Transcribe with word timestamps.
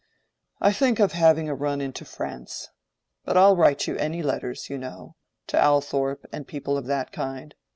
I 0.59 0.73
think 0.73 0.99
of 0.99 1.11
having 1.11 1.47
a 1.47 1.53
run 1.53 1.79
into 1.79 2.05
France. 2.05 2.69
But 3.23 3.37
I'll 3.37 3.55
write 3.55 3.85
you 3.85 3.95
any 3.97 4.23
letters, 4.23 4.67
you 4.67 4.79
know—to 4.79 5.61
Althorpe 5.63 6.25
and 6.33 6.47
people 6.47 6.75
of 6.75 6.87
that 6.87 7.11
kind. 7.11 7.53